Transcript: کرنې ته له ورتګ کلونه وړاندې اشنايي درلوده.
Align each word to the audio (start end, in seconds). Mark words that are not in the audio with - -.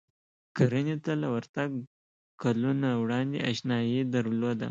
کرنې 0.57 0.95
ته 1.05 1.11
له 1.21 1.27
ورتګ 1.35 1.69
کلونه 2.41 2.89
وړاندې 3.03 3.37
اشنايي 3.51 4.01
درلوده. 4.15 4.59